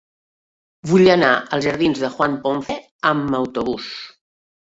Vull 0.91 1.09
anar 1.15 1.33
als 1.57 1.67
jardins 1.67 2.01
de 2.05 2.09
Juan 2.15 2.37
Ponce 2.47 2.79
amb 3.13 3.39
autobús. 3.43 3.93